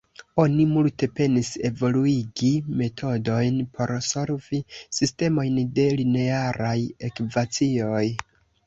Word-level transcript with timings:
Oni 0.43 0.63
multe 0.69 1.09
penis 1.19 1.51
evoluigi 1.69 2.49
metodojn 2.81 3.61
por 3.77 3.95
solvi 4.09 4.63
sistemojn 5.01 5.63
de 5.79 5.89
linearaj 6.03 6.77
ekvacioj. 7.13 8.05